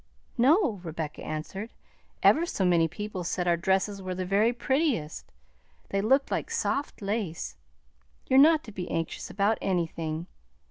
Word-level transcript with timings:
"No," 0.35 0.79
Rebecca 0.83 1.21
answered. 1.23 1.73
"Ever 2.23 2.47
so 2.47 2.65
many 2.65 2.87
people 2.87 3.23
said 3.23 3.47
our 3.47 3.55
dresses 3.55 4.01
were 4.01 4.15
the 4.15 4.25
very 4.25 4.51
prettiest; 4.51 5.31
they 5.89 6.01
looked 6.01 6.31
like 6.31 6.49
soft 6.49 7.03
lace. 7.03 7.55
You're 8.25 8.39
not 8.39 8.63
to 8.63 8.71
be 8.71 8.89
anxious 8.89 9.29
about 9.29 9.59
anything. 9.61 10.25